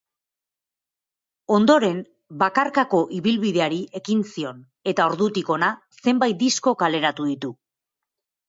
Ondoren, 1.57 1.99
bakarko 2.43 3.01
ibilbideari 3.19 3.79
ekin 4.01 4.23
zion 4.31 4.65
eta 4.93 5.07
ordutik 5.13 5.53
hona 5.57 5.71
zenbait 6.01 6.41
disko 6.43 6.75
kaleratu 6.83 7.33
ditu. 7.35 7.57